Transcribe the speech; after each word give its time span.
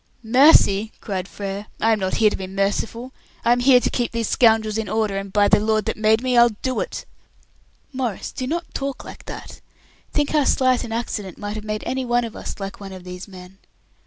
"Mercy!" 0.23 0.91
cried 0.99 1.27
Frere. 1.27 1.67
"I 1.79 1.91
am 1.91 1.99
not 1.99 2.15
here 2.15 2.31
to 2.31 2.35
be 2.35 2.47
merciful; 2.47 3.13
I 3.45 3.51
am 3.51 3.59
here 3.59 3.79
to 3.79 3.89
keep 3.91 4.11
these 4.11 4.27
scoundrels 4.27 4.79
in 4.79 4.89
order, 4.89 5.15
and 5.15 5.31
by 5.31 5.47
the 5.47 5.59
Lord 5.59 5.85
that 5.85 5.95
made 5.95 6.23
me, 6.23 6.35
I'll 6.35 6.49
do 6.63 6.79
it!" 6.79 7.05
"Maurice, 7.93 8.31
do 8.31 8.47
not 8.47 8.73
talk 8.73 9.05
like 9.05 9.25
that. 9.25 9.61
Think 10.11 10.31
how 10.31 10.45
slight 10.45 10.83
an 10.83 10.91
accident 10.91 11.37
might 11.37 11.53
have 11.55 11.63
made 11.65 11.83
any 11.85 12.03
one 12.03 12.23
of 12.25 12.35
us 12.35 12.59
like 12.59 12.79
one 12.79 12.93
of 12.93 13.03
these 13.03 13.27
men. 13.27 13.59